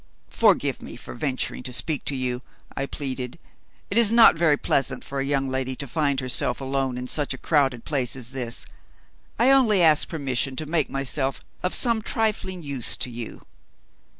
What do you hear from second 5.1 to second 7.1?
a young lady to find herself alone in